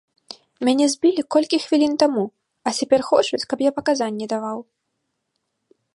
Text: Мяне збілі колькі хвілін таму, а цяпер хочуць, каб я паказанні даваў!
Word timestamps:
Мяне 0.67 0.85
збілі 0.93 1.21
колькі 1.35 1.59
хвілін 1.65 1.93
таму, 2.03 2.23
а 2.67 2.75
цяпер 2.79 3.01
хочуць, 3.11 3.43
каб 3.53 3.57
я 3.67 3.71
паказанні 3.79 4.25
даваў! 4.33 4.59